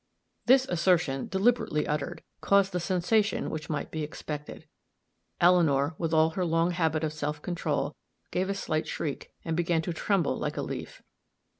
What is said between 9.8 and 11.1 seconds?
to tremble like a leaf.